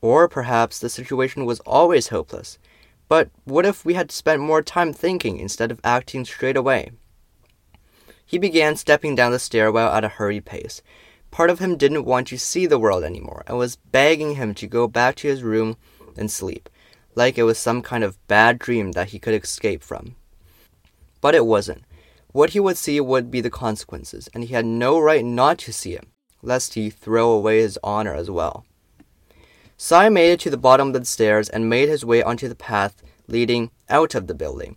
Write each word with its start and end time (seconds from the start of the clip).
Or 0.00 0.28
perhaps 0.28 0.78
the 0.78 0.88
situation 0.88 1.44
was 1.44 1.60
always 1.60 2.08
hopeless. 2.08 2.58
But 3.08 3.30
what 3.44 3.66
if 3.66 3.84
we 3.84 3.94
had 3.94 4.12
spent 4.12 4.40
more 4.40 4.62
time 4.62 4.92
thinking 4.92 5.38
instead 5.38 5.70
of 5.70 5.80
acting 5.82 6.24
straight 6.24 6.56
away? 6.56 6.92
He 8.24 8.38
began 8.38 8.76
stepping 8.76 9.14
down 9.14 9.32
the 9.32 9.38
stairwell 9.38 9.92
at 9.92 10.04
a 10.04 10.08
hurried 10.08 10.44
pace. 10.44 10.82
Part 11.30 11.50
of 11.50 11.58
him 11.58 11.76
didn't 11.76 12.04
want 12.04 12.28
to 12.28 12.38
see 12.38 12.66
the 12.66 12.78
world 12.78 13.02
anymore 13.02 13.42
and 13.46 13.56
was 13.56 13.76
begging 13.76 14.34
him 14.34 14.54
to 14.54 14.66
go 14.66 14.86
back 14.86 15.14
to 15.16 15.28
his 15.28 15.42
room 15.42 15.76
and 16.16 16.30
sleep, 16.30 16.68
like 17.14 17.38
it 17.38 17.44
was 17.44 17.58
some 17.58 17.80
kind 17.80 18.04
of 18.04 18.26
bad 18.28 18.58
dream 18.58 18.92
that 18.92 19.08
he 19.08 19.18
could 19.18 19.34
escape 19.34 19.82
from. 19.82 20.16
But 21.20 21.34
it 21.34 21.46
wasn't. 21.46 21.84
What 22.32 22.50
he 22.50 22.60
would 22.60 22.76
see 22.76 23.00
would 23.00 23.30
be 23.30 23.40
the 23.40 23.50
consequences, 23.50 24.28
and 24.34 24.44
he 24.44 24.52
had 24.54 24.66
no 24.66 25.00
right 25.00 25.24
not 25.24 25.58
to 25.60 25.72
see 25.72 25.94
it, 25.94 26.06
lest 26.42 26.74
he 26.74 26.90
throw 26.90 27.30
away 27.30 27.60
his 27.60 27.78
honor 27.82 28.14
as 28.14 28.30
well. 28.30 28.66
Sai 29.80 30.08
made 30.08 30.32
it 30.32 30.40
to 30.40 30.50
the 30.50 30.56
bottom 30.56 30.88
of 30.88 30.94
the 30.94 31.04
stairs 31.04 31.48
and 31.48 31.70
made 31.70 31.88
his 31.88 32.04
way 32.04 32.20
onto 32.20 32.48
the 32.48 32.56
path 32.56 33.00
leading 33.28 33.70
out 33.88 34.16
of 34.16 34.26
the 34.26 34.34
building, 34.34 34.76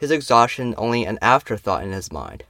his 0.00 0.10
exhaustion 0.10 0.74
only 0.76 1.04
an 1.04 1.20
afterthought 1.22 1.84
in 1.84 1.92
his 1.92 2.10
mind. 2.10 2.42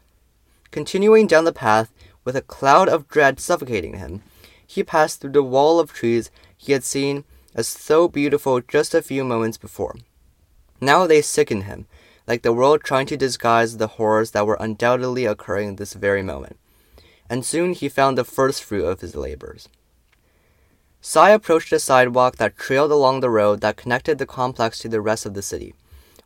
Continuing 0.70 1.26
down 1.26 1.44
the 1.44 1.52
path 1.52 1.92
with 2.24 2.36
a 2.36 2.40
cloud 2.40 2.88
of 2.88 3.06
dread 3.06 3.38
suffocating 3.38 3.98
him, 3.98 4.22
he 4.66 4.82
passed 4.82 5.20
through 5.20 5.32
the 5.32 5.42
wall 5.42 5.78
of 5.78 5.92
trees 5.92 6.30
he 6.56 6.72
had 6.72 6.84
seen 6.84 7.24
as 7.54 7.68
so 7.68 8.08
beautiful 8.08 8.62
just 8.62 8.94
a 8.94 9.02
few 9.02 9.22
moments 9.22 9.58
before. 9.58 9.94
Now 10.80 11.06
they 11.06 11.20
sickened 11.20 11.64
him, 11.64 11.86
like 12.26 12.40
the 12.40 12.54
world 12.54 12.80
trying 12.82 13.06
to 13.08 13.16
disguise 13.18 13.76
the 13.76 13.88
horrors 13.98 14.30
that 14.30 14.46
were 14.46 14.56
undoubtedly 14.58 15.26
occurring 15.26 15.76
this 15.76 15.92
very 15.92 16.22
moment. 16.22 16.56
And 17.28 17.44
soon 17.44 17.74
he 17.74 17.90
found 17.90 18.16
the 18.16 18.24
first 18.24 18.64
fruit 18.64 18.86
of 18.86 19.02
his 19.02 19.14
labors. 19.14 19.68
Sai 21.06 21.32
approached 21.32 21.70
a 21.70 21.78
sidewalk 21.78 22.36
that 22.36 22.56
trailed 22.56 22.90
along 22.90 23.20
the 23.20 23.28
road 23.28 23.60
that 23.60 23.76
connected 23.76 24.16
the 24.16 24.24
complex 24.24 24.78
to 24.78 24.88
the 24.88 25.02
rest 25.02 25.26
of 25.26 25.34
the 25.34 25.42
city. 25.42 25.74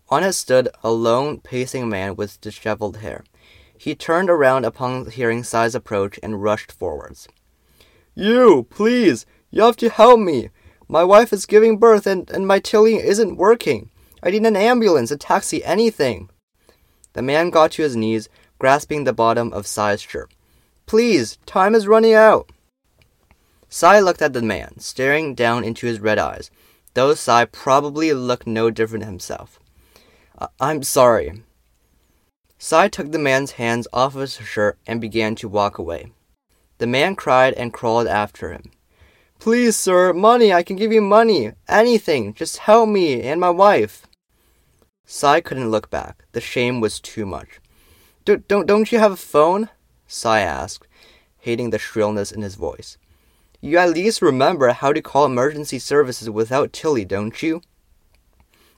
On 0.09 0.23
it 0.23 0.35
stood 0.35 0.69
a 0.85 0.93
lone, 0.93 1.41
pacing 1.41 1.89
man 1.89 2.15
with 2.15 2.41
disheveled 2.41 2.99
hair. 2.99 3.25
He 3.77 3.97
turned 3.97 4.31
around 4.31 4.65
upon 4.65 5.11
hearing 5.11 5.43
Sai's 5.43 5.75
approach 5.75 6.21
and 6.23 6.45
rushed 6.45 6.71
forwards. 6.71 7.27
You, 8.15 8.69
please, 8.71 9.27
you 9.51 9.63
have 9.63 9.77
to 9.79 9.89
help 9.91 10.21
me. 10.21 10.51
My 10.87 11.03
wife 11.03 11.33
is 11.33 11.45
giving 11.45 11.79
birth 11.79 12.07
and, 12.07 12.31
and 12.31 12.47
my 12.47 12.61
Tilly 12.61 12.99
isn't 12.99 13.37
working. 13.37 13.91
I 14.23 14.31
need 14.31 14.47
an 14.47 14.55
ambulance, 14.55 15.11
a 15.11 15.17
taxi, 15.17 15.65
anything. 15.65 16.31
The 17.15 17.23
man 17.23 17.51
got 17.51 17.73
to 17.73 17.83
his 17.83 17.97
knees, 17.97 18.29
grasping 18.61 19.03
the 19.03 19.13
bottom 19.13 19.53
of 19.53 19.67
Sai's 19.67 20.03
shirt. 20.03 20.33
Please, 20.87 21.37
time 21.47 21.75
is 21.75 21.89
running 21.89 22.15
out. 22.15 22.49
Sai 23.69 24.01
looked 24.01 24.23
at 24.23 24.33
the 24.33 24.43
man, 24.43 24.79
staring 24.79 25.35
down 25.35 25.65
into 25.65 25.87
his 25.87 26.01
red 26.01 26.19
eyes, 26.19 26.51
though 26.95 27.15
Sai 27.15 27.45
probably 27.45 28.13
looked 28.13 28.47
no 28.47 28.71
different 28.71 29.05
himself. 29.05 29.61
I'm 30.61 30.83
sorry. 30.83 31.43
Sai 32.59 32.89
took 32.89 33.13
the 33.13 33.19
man's 33.19 33.53
hands 33.53 33.87
off 33.93 34.15
of 34.15 34.23
his 34.23 34.35
shirt 34.35 34.79
and 34.87 35.01
began 35.01 35.35
to 35.37 35.49
walk 35.49 35.79
away. 35.79 36.13
The 36.79 36.87
man 36.87 37.15
cried 37.15 37.55
and 37.55 37.73
crawled 37.73 38.07
after 38.07 38.53
him. 38.53 38.71
Please, 39.39 39.77
sir, 39.77 40.13
money, 40.13 40.53
I 40.53 40.63
can 40.63 40.77
give 40.77 40.93
you 40.93 41.01
money. 41.01 41.53
Anything. 41.69 42.35
Just 42.35 42.59
help 42.59 42.89
me 42.89 43.23
and 43.23 43.41
my 43.41 43.51
wife. 43.51 44.07
Sai 45.07 45.41
couldn't 45.41 45.71
look 45.71 45.91
back. 45.91 46.25
The 46.33 46.41
shame 46.41 46.81
was 46.81 47.01
too 47.01 47.25
much. 47.25 47.61
Don't, 48.25 48.47
don't 48.49 48.93
you 48.93 48.99
have 48.99 49.13
a 49.13 49.17
phone? 49.17 49.69
Sai 50.07 50.41
asked, 50.41 50.87
hating 51.39 51.71
the 51.71 51.79
shrillness 51.79 52.33
in 52.33 52.43
his 52.43 52.57
voice. 52.57 52.99
You 53.61 53.79
at 53.79 53.91
least 53.91 54.23
remember 54.23 54.73
how 54.73 54.93
to 54.93 55.03
call 55.03 55.25
emergency 55.25 55.79
services 55.79 56.31
without 56.31 56.73
Tilly, 56.73 57.05
don't 57.05 57.43
you? 57.43 57.61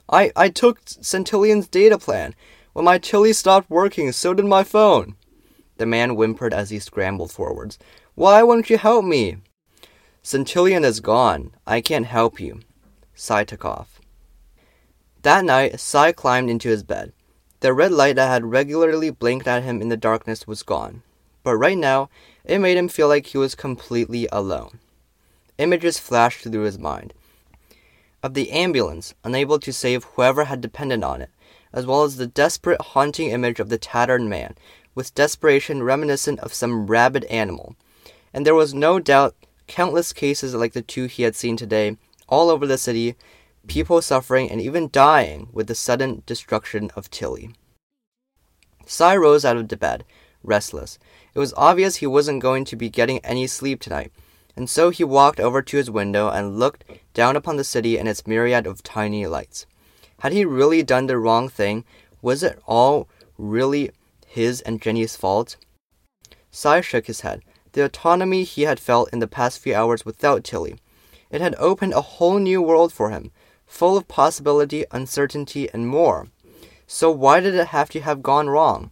I, 0.08 0.32
I 0.34 0.48
took 0.48 0.84
Centillion's 0.84 1.68
data 1.68 1.98
plan. 1.98 2.34
When 2.72 2.84
my 2.84 2.98
Tilly 2.98 3.32
stopped 3.32 3.68
working, 3.68 4.10
so 4.12 4.32
did 4.32 4.46
my 4.46 4.64
phone. 4.64 5.16
The 5.76 5.86
man 5.86 6.10
whimpered 6.10 6.54
as 6.54 6.70
he 6.70 6.78
scrambled 6.78 7.30
forwards. 7.30 7.78
Why 8.14 8.42
won't 8.42 8.70
you 8.70 8.78
help 8.78 9.04
me? 9.04 9.38
Centillion 10.22 10.84
is 10.84 11.00
gone. 11.00 11.52
I 11.66 11.80
can't 11.80 12.06
help 12.06 12.40
you. 12.40 12.60
Sai 13.14 13.44
took 13.44 13.64
off. 13.64 14.00
That 15.22 15.44
night, 15.44 15.78
Sai 15.78 16.12
climbed 16.12 16.48
into 16.48 16.68
his 16.68 16.82
bed. 16.82 17.12
The 17.60 17.74
red 17.74 17.92
light 17.92 18.16
that 18.16 18.28
had 18.28 18.46
regularly 18.46 19.10
blinked 19.10 19.46
at 19.46 19.62
him 19.62 19.82
in 19.82 19.90
the 19.90 19.96
darkness 19.96 20.46
was 20.46 20.62
gone. 20.62 21.02
But 21.42 21.56
right 21.56 21.78
now, 21.78 22.10
it 22.44 22.58
made 22.58 22.76
him 22.76 22.88
feel 22.88 23.08
like 23.08 23.26
he 23.26 23.38
was 23.38 23.54
completely 23.54 24.28
alone. 24.30 24.78
Images 25.58 25.98
flashed 25.98 26.42
through 26.42 26.62
his 26.62 26.78
mind 26.78 27.14
of 28.22 28.34
the 28.34 28.50
ambulance, 28.50 29.14
unable 29.24 29.58
to 29.58 29.72
save 29.72 30.04
whoever 30.04 30.44
had 30.44 30.60
depended 30.60 31.02
on 31.02 31.22
it, 31.22 31.30
as 31.72 31.86
well 31.86 32.02
as 32.02 32.16
the 32.16 32.26
desperate, 32.26 32.80
haunting 32.80 33.30
image 33.30 33.60
of 33.60 33.68
the 33.68 33.78
tattered 33.78 34.22
man, 34.22 34.54
with 34.94 35.14
desperation 35.14 35.82
reminiscent 35.82 36.38
of 36.40 36.52
some 36.52 36.86
rabid 36.86 37.24
animal. 37.24 37.76
And 38.34 38.44
there 38.44 38.54
was 38.54 38.74
no 38.74 38.98
doubt 38.98 39.34
countless 39.66 40.12
cases 40.12 40.54
like 40.54 40.72
the 40.72 40.82
two 40.82 41.06
he 41.06 41.22
had 41.22 41.36
seen 41.36 41.56
today, 41.56 41.96
all 42.28 42.50
over 42.50 42.66
the 42.66 42.78
city, 42.78 43.16
people 43.66 44.02
suffering 44.02 44.50
and 44.50 44.60
even 44.60 44.90
dying 44.90 45.48
with 45.52 45.66
the 45.68 45.74
sudden 45.74 46.22
destruction 46.26 46.90
of 46.96 47.10
Tilly. 47.10 47.50
Sai 48.84 49.16
rose 49.16 49.44
out 49.44 49.56
of 49.56 49.68
the 49.68 49.76
bed, 49.76 50.04
restless, 50.42 50.98
it 51.34 51.38
was 51.38 51.54
obvious 51.56 51.96
he 51.96 52.06
wasn't 52.06 52.42
going 52.42 52.64
to 52.66 52.76
be 52.76 52.88
getting 52.88 53.18
any 53.20 53.46
sleep 53.46 53.80
tonight, 53.80 54.12
and 54.56 54.68
so 54.68 54.90
he 54.90 55.04
walked 55.04 55.40
over 55.40 55.62
to 55.62 55.76
his 55.76 55.90
window 55.90 56.28
and 56.28 56.58
looked 56.58 56.84
down 57.14 57.36
upon 57.36 57.56
the 57.56 57.64
city 57.64 57.98
and 57.98 58.08
its 58.08 58.26
myriad 58.26 58.66
of 58.66 58.82
tiny 58.82 59.26
lights. 59.26 59.66
Had 60.20 60.32
he 60.32 60.44
really 60.44 60.82
done 60.82 61.06
the 61.06 61.18
wrong 61.18 61.48
thing? 61.48 61.84
Was 62.20 62.42
it 62.42 62.58
all 62.66 63.08
really 63.38 63.90
his 64.26 64.60
and 64.60 64.80
Jenny's 64.80 65.16
fault? 65.16 65.56
Sai 66.50 66.80
shook 66.80 67.06
his 67.06 67.22
head. 67.22 67.42
The 67.72 67.84
autonomy 67.84 68.44
he 68.44 68.62
had 68.62 68.80
felt 68.80 69.12
in 69.12 69.20
the 69.20 69.26
past 69.26 69.60
few 69.60 69.74
hours 69.74 70.04
without 70.04 70.44
Tilly. 70.44 70.76
It 71.30 71.40
had 71.40 71.54
opened 71.58 71.94
a 71.94 72.00
whole 72.00 72.38
new 72.38 72.60
world 72.60 72.92
for 72.92 73.10
him, 73.10 73.30
full 73.66 73.96
of 73.96 74.08
possibility, 74.08 74.84
uncertainty, 74.90 75.70
and 75.72 75.88
more. 75.88 76.28
So 76.86 77.10
why 77.10 77.40
did 77.40 77.54
it 77.54 77.68
have 77.68 77.88
to 77.90 78.00
have 78.00 78.22
gone 78.22 78.50
wrong? 78.50 78.90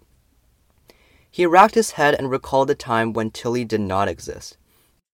He 1.38 1.46
racked 1.46 1.76
his 1.76 1.92
head 1.92 2.16
and 2.16 2.32
recalled 2.32 2.66
the 2.68 2.74
time 2.74 3.12
when 3.12 3.30
Tilly 3.30 3.64
did 3.64 3.80
not 3.80 4.08
exist. 4.08 4.56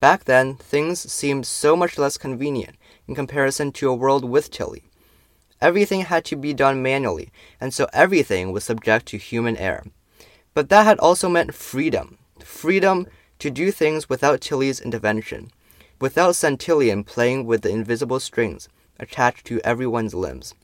Back 0.01 0.25
then, 0.25 0.55
things 0.55 1.13
seemed 1.13 1.47
so 1.47 1.77
much 1.77 1.99
less 1.99 2.17
convenient 2.17 2.77
in 3.07 3.15
comparison 3.15 3.73
to 3.73 3.91
a 3.91 3.95
world 3.95 4.25
with 4.25 4.51
Tilly. 4.51 4.85
Everything 5.61 6.01
had 6.01 6.25
to 6.25 6.37
be 6.37 6.55
done 6.55 6.83
manually, 6.83 7.31
and 7.61 7.75
so 7.75 7.89
everything 7.93 8.53
was 8.53 8.65
subject 8.65 9.05
to 9.09 9.19
human 9.19 9.59
error. 9.59 9.85
But 10.55 10.71
that 10.71 10.87
had 10.87 10.99
also 10.99 11.29
meant 11.29 11.53
freedom 11.53 12.17
freedom 12.43 13.07
to 13.39 13.51
do 13.51 13.71
things 13.71 14.09
without 14.09 14.41
Tilly's 14.41 14.81
intervention, 14.81 15.51
without 16.01 16.37
Centillion 16.37 17.05
playing 17.05 17.45
with 17.45 17.61
the 17.61 17.69
invisible 17.69 18.19
strings 18.19 18.71
attached 18.99 19.47
to 19.49 19.61
everyone's 19.61 20.15
limbs. 20.15 20.55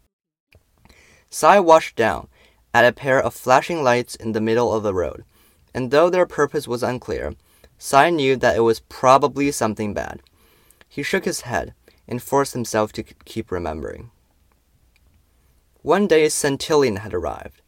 Sai 1.29 1.61
watched 1.61 1.97
down 1.97 2.29
at 2.73 2.87
a 2.87 2.93
pair 2.95 3.21
of 3.21 3.35
flashing 3.35 3.83
lights 3.83 4.15
in 4.15 4.33
the 4.33 4.41
middle 4.41 4.73
of 4.73 4.83
the 4.83 4.95
road 4.95 5.23
and 5.75 5.91
though 5.91 6.11
their 6.11 6.27
purpose 6.27 6.67
was 6.67 6.83
unclear, 6.83 7.35
Sai 7.79 8.11
knew 8.11 8.37
that 8.37 8.57
it 8.57 8.61
was 8.61 8.81
probably 8.81 9.51
something 9.51 9.95
bad. 9.95 10.21
He 10.89 11.03
shook 11.03 11.25
his 11.25 11.43
head 11.43 11.75
and 12.07 12.23
forced 12.23 12.53
himself 12.53 12.93
to 12.93 13.03
keep 13.03 13.51
remembering. 13.51 14.11
One 15.83 16.07
day, 16.07 16.27
Centillion 16.27 16.99
had 16.99 17.15
arrived. 17.15 17.63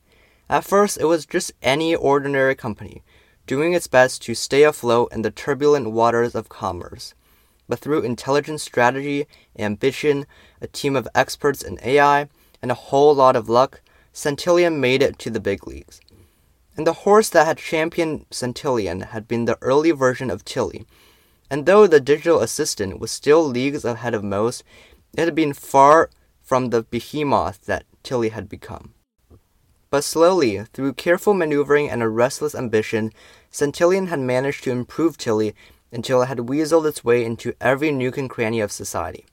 At 0.50 0.64
first, 0.64 0.98
it 0.98 1.06
was 1.06 1.24
just 1.24 1.52
any 1.62 1.94
ordinary 1.94 2.54
company, 2.54 3.02
doing 3.46 3.72
its 3.72 3.86
best 3.86 4.22
to 4.22 4.34
stay 4.34 4.64
afloat 4.64 5.10
in 5.12 5.22
the 5.22 5.30
turbulent 5.30 5.92
waters 5.92 6.34
of 6.34 6.48
commerce. 6.48 7.14
But 7.68 7.78
through 7.78 8.02
intelligent 8.02 8.60
strategy, 8.60 9.26
ambition, 9.58 10.26
a 10.60 10.66
team 10.66 10.94
of 10.94 11.08
experts 11.14 11.62
in 11.62 11.78
AI, 11.82 12.28
and 12.60 12.70
a 12.70 12.74
whole 12.74 13.14
lot 13.14 13.34
of 13.34 13.48
luck, 13.48 13.80
Centillion 14.12 14.78
made 14.78 15.02
it 15.02 15.18
to 15.20 15.30
the 15.30 15.40
big 15.40 15.66
leagues 15.66 16.00
and 16.76 16.86
the 16.86 17.04
horse 17.04 17.28
that 17.30 17.46
had 17.46 17.58
championed 17.58 18.26
Centillion 18.30 19.08
had 19.08 19.28
been 19.28 19.44
the 19.44 19.58
early 19.60 19.90
version 19.90 20.30
of 20.30 20.44
Tilly. 20.44 20.86
And 21.50 21.66
though 21.66 21.86
the 21.86 22.00
digital 22.00 22.40
assistant 22.40 22.98
was 22.98 23.10
still 23.10 23.44
leagues 23.44 23.84
ahead 23.84 24.14
of 24.14 24.24
most, 24.24 24.64
it 25.14 25.24
had 25.24 25.34
been 25.34 25.52
far 25.52 26.08
from 26.40 26.70
the 26.70 26.82
behemoth 26.82 27.66
that 27.66 27.84
Tilly 28.02 28.30
had 28.30 28.48
become. 28.48 28.94
But 29.90 30.04
slowly, 30.04 30.64
through 30.72 30.94
careful 30.94 31.34
maneuvering 31.34 31.90
and 31.90 32.02
a 32.02 32.08
restless 32.08 32.54
ambition, 32.54 33.12
Centillion 33.50 34.08
had 34.08 34.20
managed 34.20 34.64
to 34.64 34.70
improve 34.70 35.18
Tilly 35.18 35.54
until 35.92 36.22
it 36.22 36.26
had 36.26 36.38
weaseled 36.38 36.86
its 36.86 37.04
way 37.04 37.22
into 37.22 37.54
every 37.60 37.92
nook 37.92 38.16
and 38.16 38.30
cranny 38.30 38.60
of 38.60 38.72
society. 38.72 39.26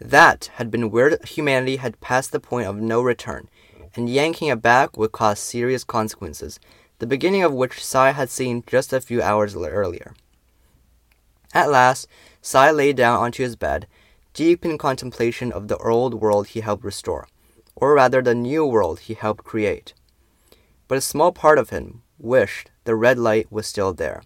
That 0.00 0.50
had 0.54 0.70
been 0.70 0.90
where 0.90 1.18
humanity 1.24 1.76
had 1.76 2.00
passed 2.00 2.32
the 2.32 2.40
point 2.40 2.66
of 2.66 2.76
no 2.76 3.02
return, 3.02 3.50
and 3.94 4.08
yanking 4.08 4.48
it 4.48 4.62
back 4.62 4.96
would 4.96 5.12
cause 5.12 5.38
serious 5.38 5.84
consequences, 5.84 6.58
the 6.98 7.06
beginning 7.06 7.42
of 7.42 7.52
which 7.52 7.84
Sai 7.84 8.12
had 8.12 8.30
seen 8.30 8.62
just 8.66 8.92
a 8.92 9.00
few 9.00 9.20
hours 9.22 9.54
earlier. 9.54 10.14
At 11.52 11.70
last, 11.70 12.06
Sai 12.40 12.70
lay 12.70 12.92
down 12.92 13.18
onto 13.20 13.42
his 13.42 13.56
bed, 13.56 13.86
deep 14.34 14.64
in 14.64 14.78
contemplation 14.78 15.52
of 15.52 15.68
the 15.68 15.76
old 15.78 16.14
world 16.14 16.48
he 16.48 16.60
helped 16.60 16.84
restore, 16.84 17.28
or 17.74 17.94
rather 17.94 18.22
the 18.22 18.34
new 18.34 18.64
world 18.64 19.00
he 19.00 19.14
helped 19.14 19.44
create. 19.44 19.94
But 20.88 20.98
a 20.98 21.02
small 21.02 21.32
part 21.32 21.58
of 21.58 21.70
him 21.70 22.02
wished 22.18 22.70
the 22.84 22.94
red 22.94 23.18
light 23.18 23.50
was 23.50 23.66
still 23.66 23.92
there. 23.92 24.22